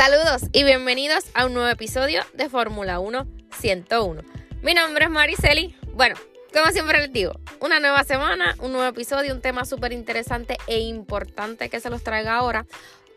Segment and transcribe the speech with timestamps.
[0.00, 3.26] Saludos y bienvenidos a un nuevo episodio de Fórmula 1
[3.60, 4.22] 101.
[4.62, 5.76] Mi nombre es Mariceli.
[5.92, 6.16] Bueno,
[6.54, 10.78] como siempre les digo, una nueva semana, un nuevo episodio, un tema súper interesante e
[10.78, 12.64] importante que se los traiga ahora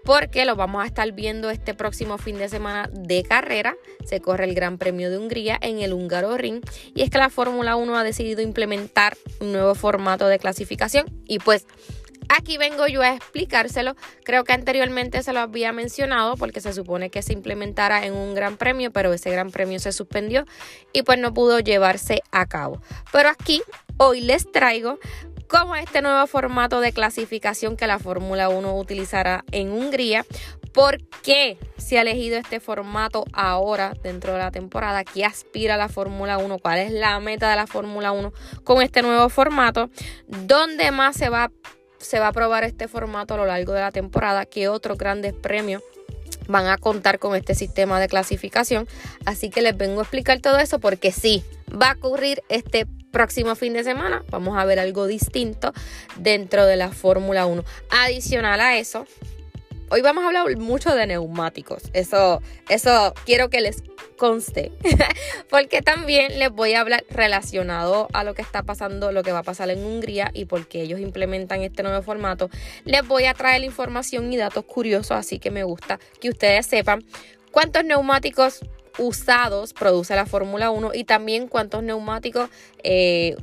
[0.03, 3.77] porque lo vamos a estar viendo este próximo fin de semana de carrera.
[4.03, 7.29] Se corre el Gran Premio de Hungría en el Húngaro Ring y es que la
[7.29, 11.65] Fórmula 1 ha decidido implementar un nuevo formato de clasificación y pues
[12.35, 13.95] Aquí vengo yo a explicárselo.
[14.23, 18.33] Creo que anteriormente se lo había mencionado porque se supone que se implementara en un
[18.33, 20.45] gran premio, pero ese gran premio se suspendió
[20.93, 22.81] y pues no pudo llevarse a cabo.
[23.11, 23.61] Pero aquí
[23.97, 24.97] hoy les traigo
[25.47, 30.25] como este nuevo formato de clasificación que la Fórmula 1 utilizará en Hungría.
[30.73, 35.03] ¿Por qué se ha elegido este formato ahora dentro de la temporada?
[35.03, 36.57] ¿Qué aspira la Fórmula 1?
[36.57, 39.91] ¿Cuál es la meta de la Fórmula 1 con este nuevo formato?
[40.25, 41.51] ¿Dónde más se va,
[42.03, 44.45] se va a probar este formato a lo largo de la temporada?
[44.45, 45.81] ¿Qué otros grandes premios?
[46.47, 48.87] van a contar con este sistema de clasificación.
[49.25, 53.55] Así que les vengo a explicar todo eso porque sí, va a ocurrir este próximo
[53.55, 54.23] fin de semana.
[54.29, 55.73] Vamos a ver algo distinto
[56.17, 57.63] dentro de la Fórmula 1.
[58.05, 59.05] Adicional a eso,
[59.93, 61.83] hoy vamos a hablar mucho de neumáticos.
[61.93, 63.83] Eso, eso quiero que les
[64.17, 64.71] conste.
[65.51, 69.39] porque también les voy a hablar relacionado a lo que está pasando, lo que va
[69.39, 72.49] a pasar en Hungría y porque ellos implementan este nuevo formato.
[72.85, 77.03] Les voy a traer información y datos curiosos, así que me gusta que ustedes sepan
[77.51, 78.61] cuántos neumáticos
[78.97, 82.49] usados produce la Fórmula 1 y también cuántos neumáticos
[82.83, 83.35] eh,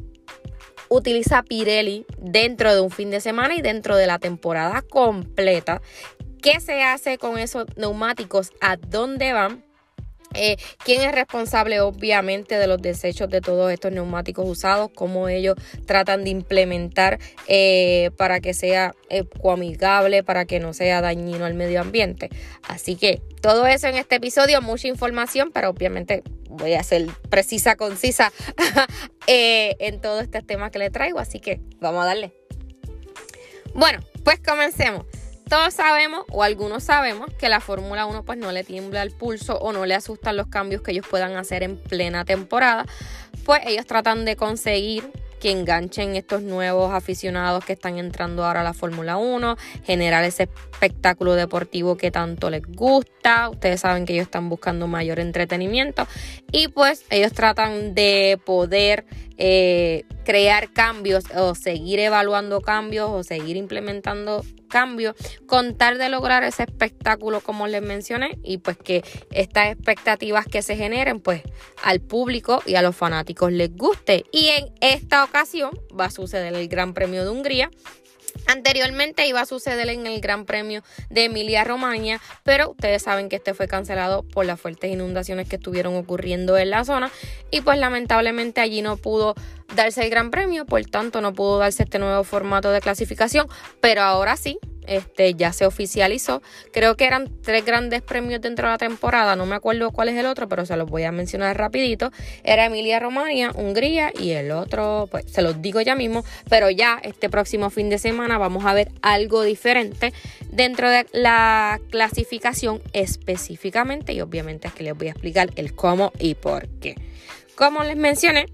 [0.88, 5.81] utiliza Pirelli dentro de un fin de semana y dentro de la temporada completa.
[6.43, 8.51] ¿Qué se hace con esos neumáticos?
[8.61, 9.62] ¿A dónde van?
[10.33, 14.91] Eh, ¿Quién es responsable obviamente de los desechos de todos estos neumáticos usados?
[14.95, 15.56] ¿Cómo ellos
[15.87, 17.19] tratan de implementar
[17.49, 22.31] eh, para que sea ecoamigable, para que no sea dañino al medio ambiente?
[22.69, 27.77] Así que todo eso en este episodio, mucha información, pero obviamente voy a ser precisa,
[27.77, 28.33] concisa
[29.27, 32.33] eh, en todos estos temas que le traigo, así que vamos a darle.
[33.75, 35.05] Bueno, pues comencemos
[35.50, 39.59] todos sabemos, o algunos sabemos, que la Fórmula 1 pues no le tiembla el pulso
[39.59, 42.87] o no le asustan los cambios que ellos puedan hacer en plena temporada.
[43.44, 48.65] Pues ellos tratan de conseguir que enganchen estos nuevos aficionados que están entrando ahora a
[48.65, 53.49] la Fórmula 1, generar ese espectáculo deportivo que tanto les gusta.
[53.49, 56.06] Ustedes saben que ellos están buscando mayor entretenimiento
[56.53, 59.05] y pues ellos tratan de poder
[59.43, 66.45] eh, crear cambios o seguir evaluando cambios o seguir implementando cambios con tal de lograr
[66.45, 69.03] ese espectáculo como les mencioné y pues que
[69.33, 71.43] estas expectativas que se generen pues
[71.83, 74.27] al público y a los fanáticos les guste.
[74.31, 77.71] Y en esta ocasión va a suceder el Gran Premio de Hungría
[78.47, 83.37] Anteriormente iba a suceder en el Gran Premio de Emilia Romagna, pero ustedes saben que
[83.37, 87.11] este fue cancelado por las fuertes inundaciones que estuvieron ocurriendo en la zona
[87.51, 89.35] y pues lamentablemente allí no pudo
[89.75, 93.49] darse el Gran Premio, por tanto no pudo darse este nuevo formato de clasificación,
[93.81, 94.59] pero ahora sí,
[94.91, 96.43] este, ya se oficializó.
[96.73, 100.17] Creo que eran tres grandes premios dentro de la temporada, no me acuerdo cuál es
[100.17, 102.11] el otro, pero se los voy a mencionar rapidito.
[102.43, 107.00] Era Emilia Romagna, Hungría y el otro, pues se los digo ya mismo, pero ya
[107.03, 110.12] este próximo fin de semana vamos a ver algo diferente
[110.50, 116.12] dentro de la clasificación específicamente y obviamente es que les voy a explicar el cómo
[116.19, 116.97] y por qué.
[117.55, 118.47] Como les mencioné,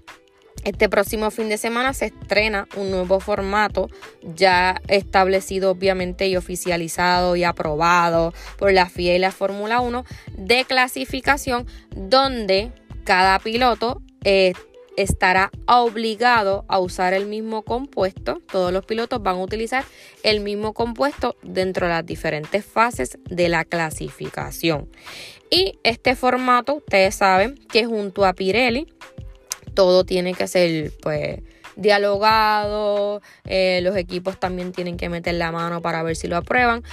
[0.67, 3.89] este próximo fin de semana se estrena un nuevo formato
[4.21, 10.03] ya establecido obviamente y oficializado y aprobado por la FIA y la Fórmula 1
[10.35, 11.65] de clasificación
[11.95, 12.73] donde
[13.05, 14.51] cada piloto eh,
[14.97, 18.41] estará obligado a usar el mismo compuesto.
[18.51, 19.85] Todos los pilotos van a utilizar
[20.23, 24.89] el mismo compuesto dentro de las diferentes fases de la clasificación.
[25.49, 28.87] Y este formato, ustedes saben que junto a Pirelli
[29.77, 31.39] todo tiene que ser pues
[31.75, 36.83] dialogado, eh, los equipos también tienen que meter la mano para ver si lo aprueban.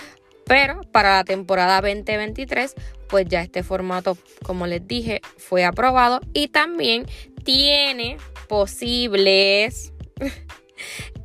[0.45, 2.75] Pero para la temporada 2023,
[3.09, 7.07] pues ya este formato, como les dije, fue aprobado y también
[7.43, 9.95] tiene posibles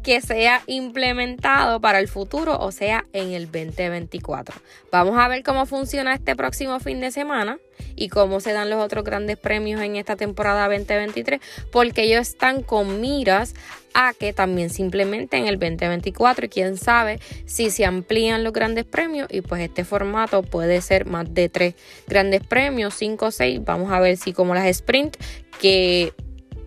[0.04, 4.56] que sea implementado para el futuro, o sea, en el 2024.
[4.92, 7.60] Vamos a ver cómo funciona este próximo fin de semana
[7.96, 11.42] y cómo se dan los otros grandes premios en esta temporada 2023,
[11.72, 13.54] porque ellos están con miras
[13.94, 18.54] a que también se implemente en el 2024 y quién sabe si se amplían los
[18.54, 21.76] grandes premios y pues este formato puede ser más de tres
[22.08, 25.18] grandes premios, cinco o seis, vamos a ver si como las sprint
[25.60, 26.14] que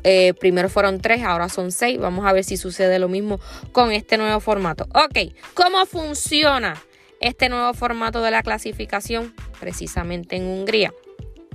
[0.05, 1.99] eh, primero fueron tres, ahora son seis.
[1.99, 3.41] Vamos a ver si sucede lo mismo
[3.73, 4.87] con este nuevo formato.
[4.95, 6.75] Ok, ¿cómo funciona
[7.21, 10.93] este nuevo formato de la clasificación precisamente en Hungría?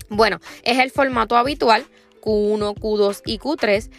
[0.10, 1.86] Bueno, es el formato habitual,
[2.22, 3.90] Q1, Q2 y Q3,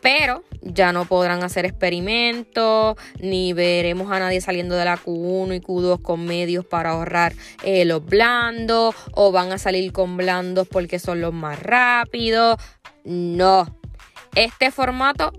[0.00, 5.60] pero ya no podrán hacer experimentos, ni veremos a nadie saliendo de la Q1 y
[5.60, 10.98] Q2 con medios para ahorrar eh, los blandos, o van a salir con blandos porque
[10.98, 12.56] son los más rápidos.
[13.06, 13.68] No,
[14.34, 15.32] este formato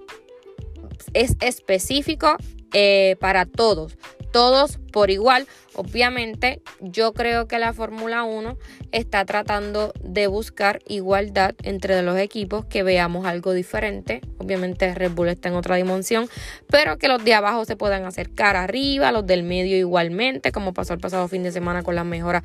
[1.14, 2.38] es específico
[2.72, 3.98] eh, para todos,
[4.32, 5.48] todos por igual.
[5.76, 8.58] Obviamente, yo creo que la Fórmula 1
[8.94, 14.22] está tratando de buscar igualdad entre los equipos, que veamos algo diferente.
[14.38, 16.30] Obviamente, Red Bull está en otra dimensión,
[16.70, 20.94] pero que los de abajo se puedan acercar arriba, los del medio igualmente, como pasó
[20.94, 22.44] el pasado fin de semana con las mejoras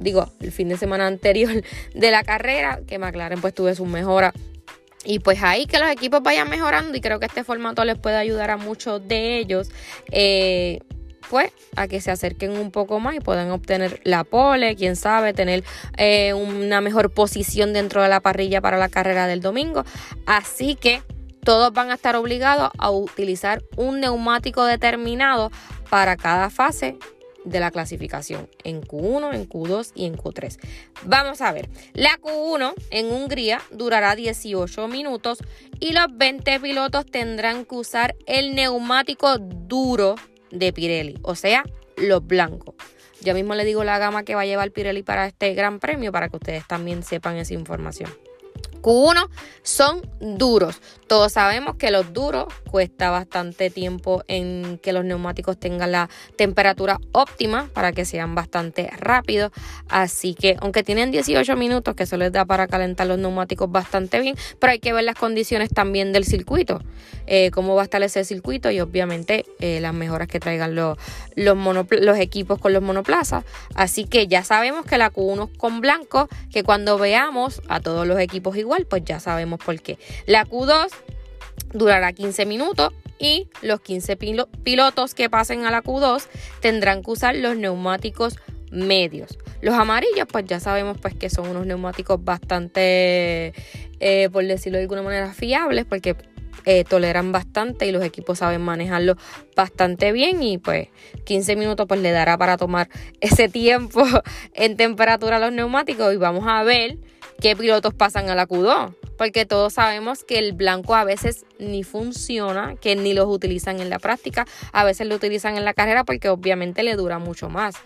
[0.00, 1.62] digo, el fin de semana anterior
[1.94, 4.32] de la carrera, que McLaren pues tuve sus mejoras
[5.04, 8.16] y pues ahí que los equipos vayan mejorando y creo que este formato les puede
[8.16, 9.70] ayudar a muchos de ellos.
[10.10, 10.80] Eh,
[11.30, 15.32] pues a que se acerquen un poco más y puedan obtener la pole, quién sabe,
[15.32, 15.64] tener
[15.96, 19.84] eh, una mejor posición dentro de la parrilla para la carrera del domingo.
[20.26, 21.02] Así que
[21.42, 25.50] todos van a estar obligados a utilizar un neumático determinado
[25.90, 26.98] para cada fase
[27.44, 30.58] de la clasificación en Q1, en Q2 y en Q3.
[31.04, 35.38] Vamos a ver, la Q1 en Hungría durará 18 minutos
[35.80, 40.16] y los 20 pilotos tendrán que usar el neumático duro
[40.50, 41.64] de Pirelli, o sea,
[41.96, 42.74] los blancos.
[43.20, 46.12] Yo mismo le digo la gama que va a llevar Pirelli para este gran premio
[46.12, 48.10] para que ustedes también sepan esa información.
[48.84, 49.30] Q1
[49.62, 50.82] son duros.
[51.06, 56.98] Todos sabemos que los duros cuesta bastante tiempo en que los neumáticos tengan la temperatura
[57.12, 59.52] óptima para que sean bastante rápidos.
[59.88, 64.20] Así que aunque tienen 18 minutos, que eso les da para calentar los neumáticos bastante
[64.20, 66.80] bien, pero hay que ver las condiciones también del circuito,
[67.26, 70.98] eh, cómo va a estar ese circuito y obviamente eh, las mejoras que traigan los,
[72.18, 73.44] equipos con los monoplazas.
[73.74, 78.18] Así que ya sabemos que la Q1 con blanco, que cuando veamos a todos los
[78.18, 79.98] equipos igual, pues ya sabemos por qué.
[80.26, 80.88] La Q2
[81.72, 86.26] durará 15 minutos y los 15 pilotos que pasen a la Q2
[86.60, 88.36] tendrán que usar los neumáticos
[88.70, 89.38] medios.
[89.60, 93.54] Los amarillos, pues ya sabemos pues que son unos neumáticos bastante,
[94.00, 96.16] eh, por decirlo de alguna manera, fiables, porque
[96.66, 99.16] eh, toleran bastante y los equipos saben manejarlo
[99.54, 100.88] bastante bien y pues
[101.24, 102.88] 15 minutos pues le dará para tomar
[103.20, 104.02] ese tiempo
[104.54, 106.96] en temperatura a los neumáticos y vamos a ver
[107.40, 108.94] qué pilotos pasan a la Q2.
[109.16, 113.88] Porque todos sabemos que el blanco a veces ni funciona, que ni los utilizan en
[113.88, 117.76] la práctica, a veces lo utilizan en la carrera porque obviamente le dura mucho más.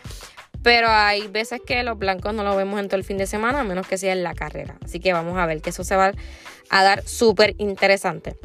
[0.63, 3.61] Pero hay veces que los blancos no los vemos en todo el fin de semana,
[3.61, 4.79] a menos que sea en la carrera.
[4.83, 6.13] Así que vamos a ver que eso se va
[6.71, 8.37] a dar súper interesante.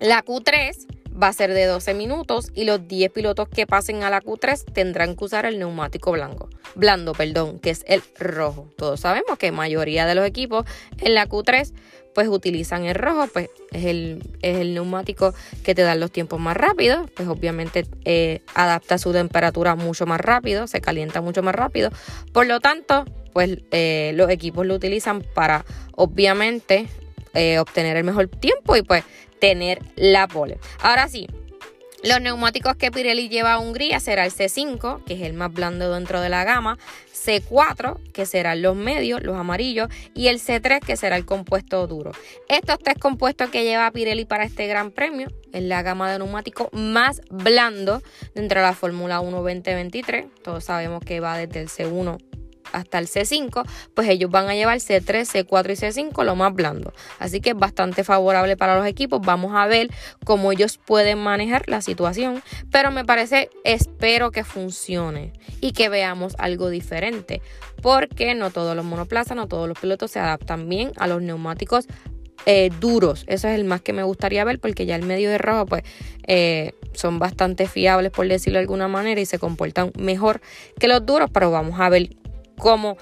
[0.00, 4.10] La Q3 va a ser de 12 minutos y los 10 pilotos que pasen a
[4.10, 8.68] la Q3 tendrán que usar el neumático blanco, blando, perdón, que es el rojo.
[8.76, 10.66] Todos sabemos que mayoría de los equipos
[10.98, 11.72] en la Q3
[12.14, 16.40] pues utilizan el rojo, pues es el, es el neumático que te da los tiempos
[16.40, 21.54] más rápidos, pues obviamente eh, adapta su temperatura mucho más rápido, se calienta mucho más
[21.54, 21.90] rápido,
[22.32, 23.04] por lo tanto,
[23.34, 26.88] pues eh, los equipos lo utilizan para obviamente
[27.34, 29.04] eh, obtener el mejor tiempo y pues
[29.38, 30.58] tener la pole.
[30.80, 31.26] Ahora sí,
[32.02, 35.92] los neumáticos que Pirelli lleva a Hungría será el C5, que es el más blando
[35.92, 36.78] dentro de la gama,
[37.12, 42.12] C4, que serán los medios, los amarillos, y el C3, que será el compuesto duro.
[42.48, 46.68] Estos tres compuestos que lleva Pirelli para este gran premio es la gama de neumáticos
[46.72, 48.02] más blando
[48.34, 50.26] dentro de la Fórmula 1 2023.
[50.44, 52.18] Todos sabemos que va desde el C1
[52.72, 56.92] hasta el C5, pues ellos van a llevar C3, C4 y C5 lo más blando.
[57.18, 59.20] Así que es bastante favorable para los equipos.
[59.20, 59.88] Vamos a ver
[60.24, 62.42] cómo ellos pueden manejar la situación.
[62.70, 67.42] Pero me parece, espero que funcione y que veamos algo diferente.
[67.82, 71.86] Porque no todos los monoplazas, no todos los pilotos se adaptan bien a los neumáticos
[72.48, 73.24] eh, duros.
[73.26, 75.82] Eso es el más que me gustaría ver porque ya el medio de rojo pues
[76.28, 80.40] eh, son bastante fiables por decirlo de alguna manera y se comportan mejor
[80.78, 82.10] que los duros, pero vamos a ver
[82.58, 82.96] cómo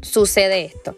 [0.00, 0.96] sucede esto.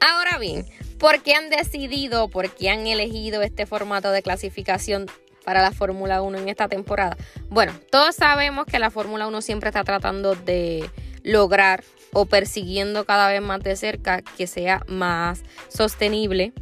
[0.00, 0.66] Ahora bien,
[0.98, 5.06] ¿por qué han decidido, por qué han elegido este formato de clasificación
[5.44, 7.16] para la Fórmula 1 en esta temporada?
[7.48, 10.88] Bueno, todos sabemos que la Fórmula 1 siempre está tratando de
[11.22, 16.52] lograr o persiguiendo cada vez más de cerca que sea más sostenible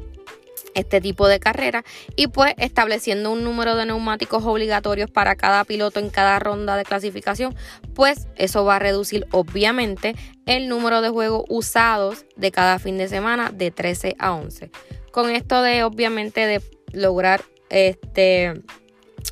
[0.74, 1.84] este tipo de carrera
[2.16, 6.84] y pues estableciendo un número de neumáticos obligatorios para cada piloto en cada ronda de
[6.84, 7.54] clasificación,
[7.94, 10.14] pues eso va a reducir obviamente
[10.46, 14.70] el número de juegos usados de cada fin de semana de 13 a 11.
[15.10, 16.62] Con esto de obviamente de
[16.92, 18.62] lograr este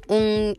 [0.08, 0.58] un,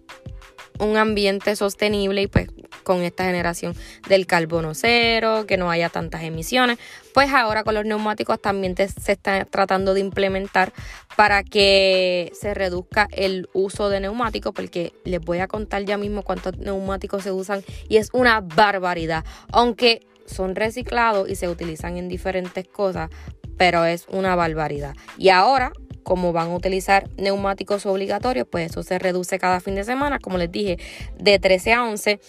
[0.80, 2.48] un ambiente sostenible y pues
[2.84, 3.76] con esta generación
[4.08, 6.78] del carbono cero, que no haya tantas emisiones,
[7.14, 10.74] pues ahora con los neumáticos también se está tratando de implementar
[11.16, 16.24] para que se reduzca el uso de neumáticos, porque les voy a contar ya mismo
[16.24, 22.08] cuántos neumáticos se usan y es una barbaridad, aunque son reciclados y se utilizan en
[22.08, 23.10] diferentes cosas,
[23.58, 24.96] pero es una barbaridad.
[25.18, 25.74] Y ahora
[26.04, 30.38] como van a utilizar neumáticos obligatorios, pues eso se reduce cada fin de semana, como
[30.38, 30.78] les dije,
[31.20, 32.20] de 13 a 11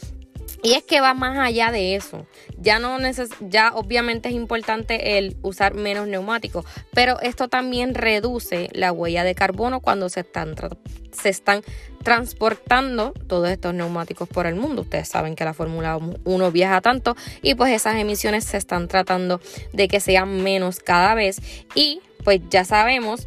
[0.62, 2.26] y es que va más allá de eso.
[2.58, 2.98] Ya no
[3.40, 9.34] ya obviamente es importante el usar menos neumáticos, pero esto también reduce la huella de
[9.34, 10.54] carbono cuando se están
[11.10, 11.62] se están
[12.02, 14.82] transportando todos estos neumáticos por el mundo.
[14.82, 19.40] Ustedes saben que la Fórmula 1 viaja tanto y pues esas emisiones se están tratando
[19.72, 21.40] de que sean menos cada vez
[21.74, 23.26] y pues ya sabemos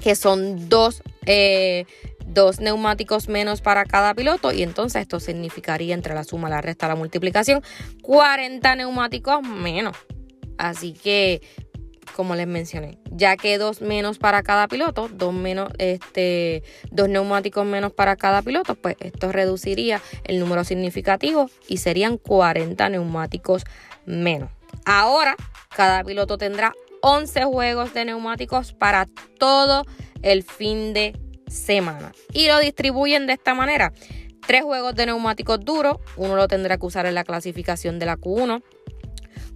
[0.00, 1.86] que son dos eh,
[2.26, 6.88] dos neumáticos menos para cada piloto y entonces esto significaría entre la suma, la resta,
[6.88, 7.62] la multiplicación
[8.02, 9.96] 40 neumáticos menos.
[10.58, 11.40] Así que,
[12.14, 17.66] como les mencioné, ya que dos menos para cada piloto, dos menos, este, dos neumáticos
[17.66, 23.64] menos para cada piloto, pues esto reduciría el número significativo y serían 40 neumáticos
[24.04, 24.50] menos.
[24.84, 25.36] Ahora,
[25.74, 29.84] cada piloto tendrá 11 juegos de neumáticos para todo
[30.22, 31.18] el fin de
[31.52, 32.12] semana.
[32.32, 33.92] Y lo distribuyen de esta manera.
[34.46, 38.16] Tres juegos de neumáticos duros, uno lo tendrá que usar en la clasificación de la
[38.16, 38.62] Q1.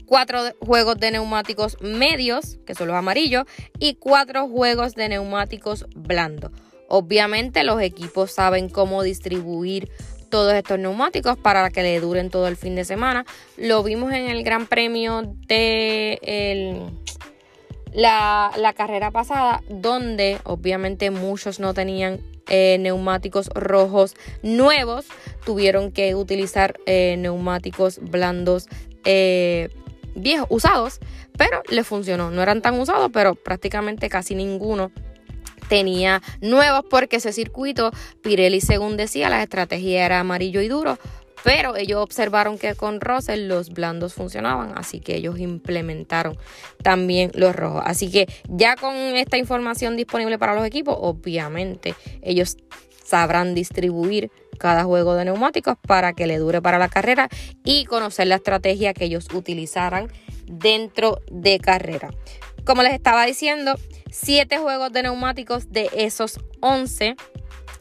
[0.07, 3.45] Cuatro juegos de neumáticos medios, que son los amarillos,
[3.81, 6.53] y cuatro juegos de neumáticos blandos.
[6.89, 9.91] Obviamente los equipos saben cómo distribuir
[10.31, 13.25] todos estos neumáticos para que le duren todo el fin de semana.
[13.57, 16.91] Lo vimos en el Gran Premio de el
[17.97, 25.07] la, carrera pasada, donde obviamente muchos no tenían eh, neumáticos rojos nuevos,
[25.45, 28.69] tuvieron que utilizar eh, neumáticos blandos
[29.05, 29.71] eh,
[30.15, 31.01] viejos, usados,
[31.39, 32.31] pero les funcionó.
[32.31, 34.93] No eran tan usados, pero prácticamente casi ninguno
[35.69, 40.99] tenía nuevos porque ese circuito, Pirelli según decía, la estrategia era amarillo y duro,
[41.45, 46.37] pero ellos observaron que con Russell los blandos funcionaban, así que ellos implementaron
[46.83, 47.83] también los rojos.
[47.85, 52.57] Así que ya con esta información disponible para los equipos, obviamente ellos
[53.05, 57.29] sabrán distribuir cada juego de neumáticos para que le dure para la carrera
[57.65, 60.11] y conocer la estrategia que ellos utilizarán
[60.47, 62.11] dentro de carrera.
[62.65, 63.75] Como les estaba diciendo,
[64.11, 67.17] 7 juegos de neumáticos de esos 11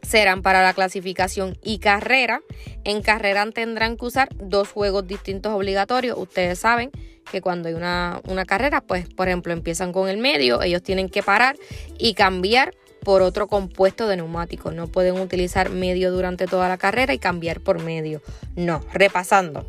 [0.05, 2.41] serán para la clasificación y carrera.
[2.83, 6.17] En carrera tendrán que usar dos juegos distintos obligatorios.
[6.17, 6.91] Ustedes saben
[7.29, 11.09] que cuando hay una, una carrera, pues por ejemplo empiezan con el medio, ellos tienen
[11.09, 11.55] que parar
[11.97, 14.73] y cambiar por otro compuesto de neumáticos.
[14.73, 18.21] No pueden utilizar medio durante toda la carrera y cambiar por medio.
[18.55, 19.65] No, repasando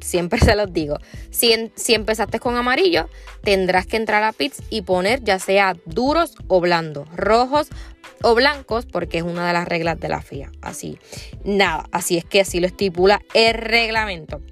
[0.00, 0.98] siempre se los digo,
[1.30, 3.08] si, si, empezaste con amarillo,
[3.42, 7.68] tendrás que entrar a pits y poner ya sea duros o blandos, rojos
[8.22, 10.50] o blancos, porque es una de las reglas de la FIA.
[10.60, 10.98] Así,
[11.44, 14.42] nada, así es que así lo estipula el reglamento.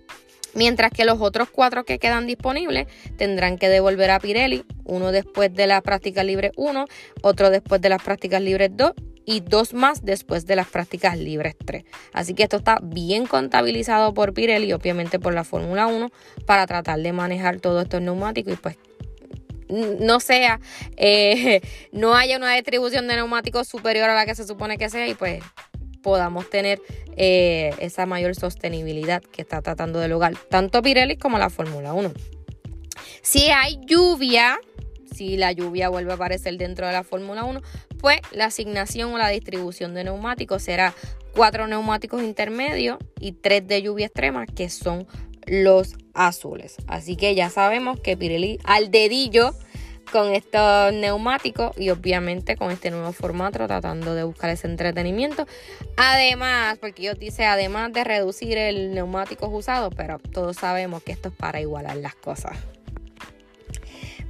[0.55, 2.87] Mientras que los otros cuatro que quedan disponibles
[3.17, 6.87] tendrán que devolver a Pirelli, uno después de las prácticas libres 1,
[7.23, 8.93] otro después de las prácticas libres 2
[9.29, 11.85] y dos más después de las prácticas libres 3.
[12.15, 16.11] Así que esto está bien contabilizado por Pirelli, obviamente por la Fórmula 1,
[16.47, 18.79] para tratar de manejar todos estos neumáticos y pues
[19.69, 20.61] no sea,
[20.97, 21.61] eh,
[21.93, 25.13] no haya una distribución de neumáticos superior a la que se supone que sea y
[25.13, 25.45] pues
[26.03, 26.81] podamos tener
[27.19, 32.13] eh, esa mayor sostenibilidad que está tratando de lograr tanto Pirelli como la Fórmula 1.
[33.21, 34.59] Si hay lluvia,
[35.19, 37.61] si la lluvia vuelve a aparecer dentro de la Fórmula 1,
[38.01, 40.95] pues la asignación o la distribución de neumáticos será
[41.35, 45.07] cuatro neumáticos intermedios y tres de lluvia extrema, que son
[45.47, 46.77] los azules.
[46.87, 49.55] Así que ya sabemos que Pirelli al dedillo
[50.13, 55.47] con estos neumáticos y obviamente con este nuevo formato tratando de buscar ese entretenimiento.
[55.97, 61.29] Además, porque yo dice además de reducir el neumático usado, pero todos sabemos que esto
[61.29, 62.57] es para igualar las cosas.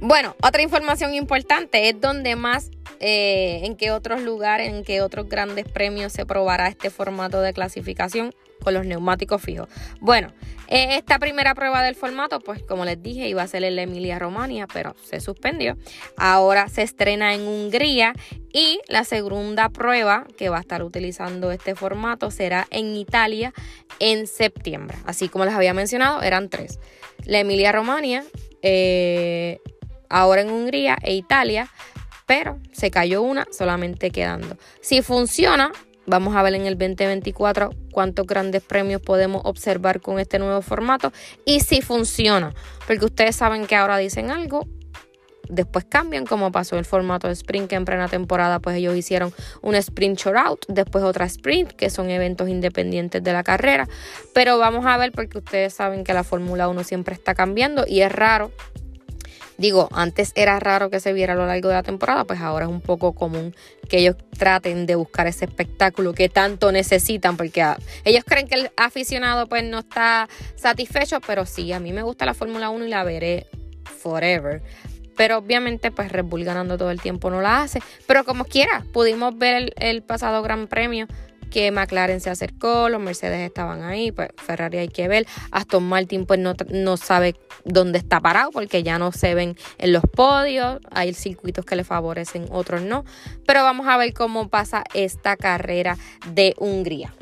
[0.01, 5.27] Bueno, otra información importante es donde más eh, en qué otros lugares, en qué otros
[5.27, 9.67] grandes premios se probará este formato de clasificación con los neumáticos fijos.
[9.99, 10.31] Bueno,
[10.67, 13.81] eh, esta primera prueba del formato, pues como les dije, iba a ser en la
[13.81, 15.77] Emilia Romagna, pero se suspendió.
[16.15, 18.13] Ahora se estrena en Hungría
[18.53, 23.53] y la segunda prueba que va a estar utilizando este formato será en Italia
[23.99, 24.97] en septiembre.
[25.05, 26.79] Así como les había mencionado, eran tres.
[27.25, 28.23] La Emilia Romagna,
[28.61, 29.59] eh,
[30.09, 31.69] ahora en Hungría e Italia,
[32.25, 34.57] pero se cayó una solamente quedando.
[34.81, 35.71] Si funciona,
[36.09, 41.13] Vamos a ver en el 2024 cuántos grandes premios podemos observar con este nuevo formato
[41.45, 42.51] y si funciona.
[42.87, 44.65] Porque ustedes saben que ahora dicen algo,
[45.49, 49.31] después cambian, como pasó el formato de sprint, que en plena temporada pues ellos hicieron
[49.61, 53.87] un sprint short después otra sprint, que son eventos independientes de la carrera.
[54.33, 58.01] Pero vamos a ver porque ustedes saben que la Fórmula 1 siempre está cambiando y
[58.01, 58.51] es raro
[59.59, 62.63] Digo, antes era raro que se viera a lo largo de la temporada, pues ahora
[62.63, 63.53] es un poco común
[63.89, 67.65] que ellos traten de buscar ese espectáculo que tanto necesitan, porque
[68.05, 72.25] ellos creen que el aficionado pues no está satisfecho, pero sí, a mí me gusta
[72.25, 73.47] la Fórmula 1 y la veré
[73.83, 74.63] forever.
[75.17, 77.81] Pero obviamente, pues Red Bull ganando todo el tiempo no la hace.
[78.07, 81.07] Pero como quiera, pudimos ver el pasado Gran Premio
[81.49, 86.25] que McLaren se acercó, los Mercedes estaban ahí, pues Ferrari hay que ver, Aston Martin
[86.25, 90.79] pues no, no sabe dónde está parado porque ya no se ven en los podios,
[90.91, 93.05] hay circuitos que le favorecen, otros no,
[93.45, 95.97] pero vamos a ver cómo pasa esta carrera
[96.31, 97.13] de Hungría.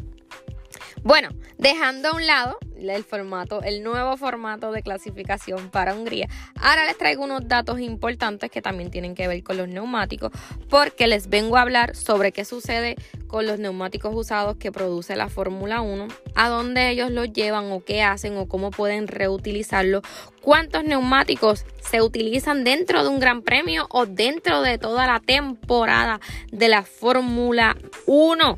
[1.03, 6.27] Bueno, dejando a un lado el formato, el nuevo formato de clasificación para Hungría,
[6.59, 10.31] ahora les traigo unos datos importantes que también tienen que ver con los neumáticos,
[10.69, 12.95] porque les vengo a hablar sobre qué sucede
[13.27, 17.83] con los neumáticos usados que produce la Fórmula 1, a dónde ellos los llevan o
[17.83, 20.03] qué hacen o cómo pueden reutilizarlos,
[20.41, 26.19] cuántos neumáticos se utilizan dentro de un gran premio o dentro de toda la temporada
[26.51, 28.57] de la Fórmula 1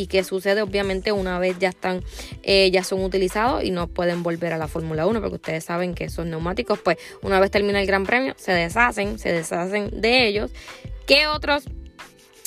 [0.00, 2.02] y qué sucede obviamente una vez ya están
[2.42, 5.94] eh, ya son utilizados y no pueden volver a la Fórmula 1 porque ustedes saben
[5.94, 10.26] que esos neumáticos pues una vez termina el Gran Premio se deshacen se deshacen de
[10.26, 10.50] ellos.
[11.06, 11.64] Qué otros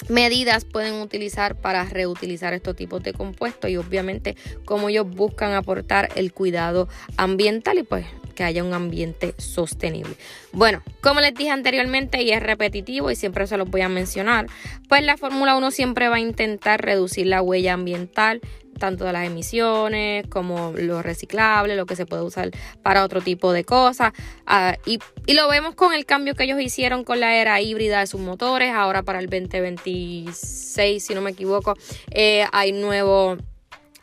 [0.09, 4.35] medidas pueden utilizar para reutilizar estos tipos de compuestos y obviamente
[4.65, 6.87] cómo ellos buscan aportar el cuidado
[7.17, 10.15] ambiental y pues que haya un ambiente sostenible.
[10.51, 14.47] Bueno, como les dije anteriormente y es repetitivo y siempre se los voy a mencionar,
[14.89, 18.41] pues la Fórmula 1 siempre va a intentar reducir la huella ambiental
[18.79, 23.51] tanto de las emisiones como lo reciclable, lo que se puede usar para otro tipo
[23.51, 24.13] de cosas.
[24.45, 24.99] Ah, y,
[25.33, 28.73] lo vemos con el cambio que ellos hicieron con la era híbrida de sus motores.
[28.73, 31.75] Ahora para el 2026, si no me equivoco,
[32.11, 33.37] eh, hay nuevo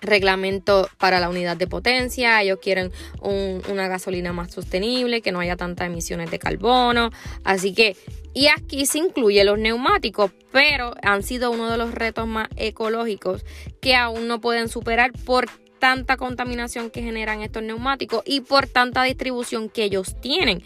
[0.01, 5.57] reglamento para la unidad de potencia, ellos quieren una gasolina más sostenible, que no haya
[5.57, 7.11] tantas emisiones de carbono,
[7.45, 7.97] así que,
[8.33, 13.45] y aquí se incluye los neumáticos, pero han sido uno de los retos más ecológicos
[13.81, 15.47] que aún no pueden superar por
[15.79, 20.63] tanta contaminación que generan estos neumáticos y por tanta distribución que ellos tienen.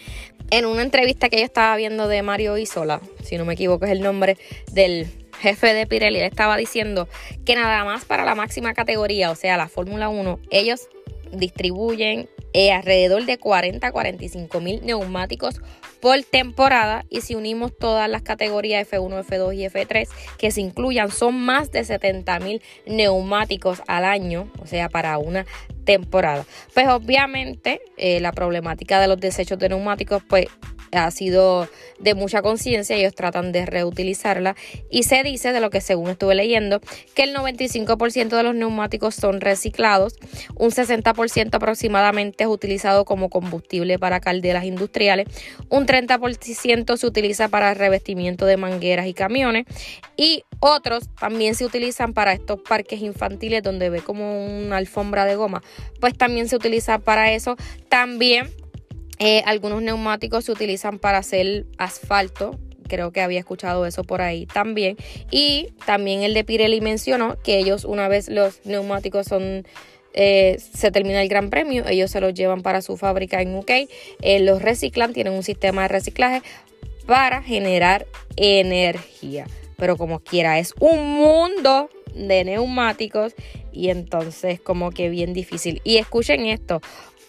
[0.50, 3.92] En una entrevista que yo estaba viendo de Mario Isola, si no me equivoco es
[3.92, 4.36] el nombre
[4.72, 7.08] del jefe de Pirelli, estaba diciendo
[7.44, 10.88] que nada más para la máxima categoría, o sea, la Fórmula 1, ellos
[11.32, 15.60] distribuyen eh, alrededor de 40 a 45 mil neumáticos
[16.00, 21.10] por temporada y si unimos todas las categorías F1, F2 y F3 que se incluyan
[21.10, 25.46] son más de 70 mil neumáticos al año, o sea, para una
[25.84, 26.44] temporada.
[26.74, 30.46] Pues obviamente eh, la problemática de los desechos de neumáticos pues
[30.94, 34.56] ha sido de mucha conciencia, ellos tratan de reutilizarla
[34.90, 36.80] y se dice, de lo que según estuve leyendo,
[37.14, 40.16] que el 95% de los neumáticos son reciclados,
[40.56, 45.26] un 60% aproximadamente es utilizado como combustible para calderas industriales,
[45.68, 49.66] un 30% se utiliza para revestimiento de mangueras y camiones
[50.16, 55.36] y otros también se utilizan para estos parques infantiles donde ve como una alfombra de
[55.36, 55.62] goma,
[56.00, 57.56] pues también se utiliza para eso.
[57.88, 58.50] También
[59.18, 62.58] eh, algunos neumáticos se utilizan para hacer asfalto.
[62.88, 64.96] Creo que había escuchado eso por ahí también.
[65.30, 69.64] Y también el de Pirelli mencionó que ellos una vez los neumáticos son
[70.16, 73.70] eh, se termina el Gran Premio, ellos se los llevan para su fábrica en UK,
[74.22, 76.42] eh, los reciclan, tienen un sistema de reciclaje
[77.06, 79.46] para generar energía.
[79.76, 83.34] Pero como quiera, es un mundo de neumáticos
[83.72, 85.80] y entonces como que bien difícil.
[85.82, 86.80] Y escuchen esto,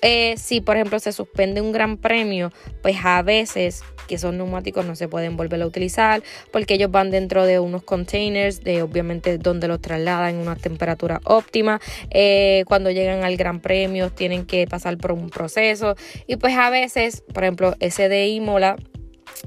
[0.08, 2.52] eh, si por ejemplo se suspende un gran premio,
[2.84, 7.10] pues a veces que son neumáticos no se pueden volver a utilizar porque ellos van
[7.10, 11.82] dentro de unos containers, de obviamente donde los trasladan en una temperatura óptima.
[12.12, 15.96] Eh, cuando llegan al gran premio tienen que pasar por un proceso
[16.28, 18.76] y pues a veces, por ejemplo, ese de Imola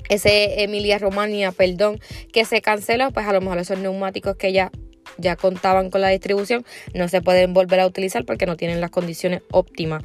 [0.09, 2.01] ese Emilia Romagna, perdón,
[2.33, 4.73] que se canceló, pues a lo mejor esos neumáticos que ya
[5.17, 8.91] ya contaban con la distribución, no se pueden volver a utilizar porque no tienen las
[8.91, 10.03] condiciones óptimas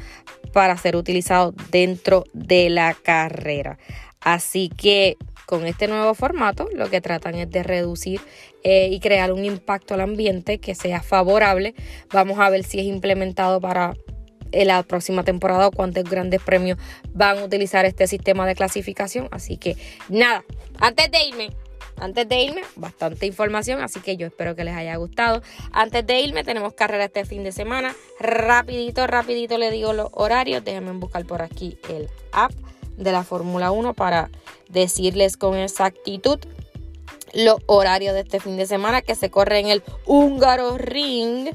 [0.53, 3.77] para ser utilizados dentro de la carrera.
[4.21, 8.21] Así que con este nuevo formato lo que tratan es de reducir
[8.63, 11.75] eh, y crear un impacto al ambiente que sea favorable.
[12.11, 13.93] Vamos a ver si es implementado para
[14.53, 16.77] eh, la próxima temporada o cuántos grandes premios
[17.13, 19.27] van a utilizar este sistema de clasificación.
[19.31, 19.75] Así que
[20.07, 20.45] nada,
[20.79, 21.49] antes de irme,
[21.97, 25.41] antes de irme, bastante información, así que yo espero que les haya gustado.
[25.71, 27.95] Antes de irme, tenemos carrera este fin de semana.
[28.19, 30.63] Rapidito, rapidito le digo los horarios.
[30.63, 32.51] Déjenme buscar por aquí el app
[32.97, 34.29] de la Fórmula 1 para
[34.69, 36.39] decirles con exactitud
[37.33, 41.49] los horarios de este fin de semana que se corre en el Húngaro Ring.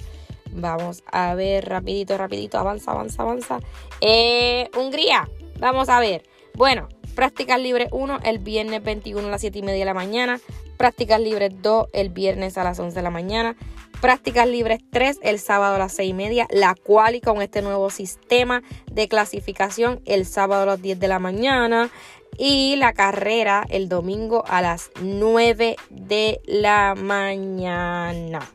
[0.50, 3.60] Vamos a ver rapidito, rapidito, avanza, avanza, avanza.
[4.00, 6.24] Eh, Hungría, vamos a ver.
[6.54, 10.38] Bueno, Prácticas libres 1 el viernes 21 a las 7 y media de la mañana.
[10.76, 13.56] Prácticas libres 2 el viernes a las 11 de la mañana.
[14.00, 16.46] Prácticas libres 3 el sábado a las 6 y media.
[16.52, 21.08] La cual y con este nuevo sistema de clasificación el sábado a las 10 de
[21.08, 21.90] la mañana.
[22.38, 28.48] Y la carrera el domingo a las 9 de la mañana.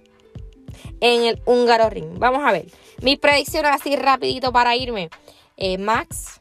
[1.02, 2.18] En el húngaro ring.
[2.18, 2.68] Vamos a ver.
[3.02, 5.10] Mis predicciones así rapidito para irme.
[5.58, 6.40] Eh, Max,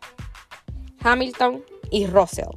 [1.02, 2.48] Hamilton, y Russell.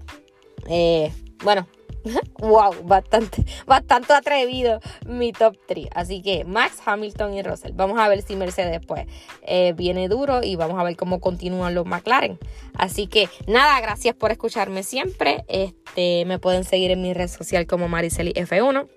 [0.67, 1.11] Eh,
[1.43, 1.67] bueno,
[2.39, 5.87] wow, bastante, bastante atrevido mi top 3.
[5.93, 7.73] Así que Max, Hamilton y Russell.
[7.73, 8.81] Vamos a ver si Mercedes
[9.41, 12.39] eh, viene duro y vamos a ver cómo continúan los McLaren.
[12.73, 15.43] Así que nada, gracias por escucharme siempre.
[15.47, 18.87] Este, me pueden seguir en mi red social como Mariceli F1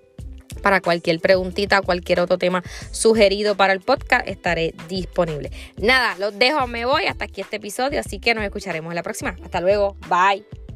[0.62, 5.50] para cualquier preguntita, cualquier otro tema sugerido para el podcast, estaré disponible.
[5.76, 9.02] Nada, los dejo, me voy hasta aquí este episodio, así que nos escucharemos en la
[9.02, 9.37] próxima.
[9.42, 10.67] Hasta luego, bye.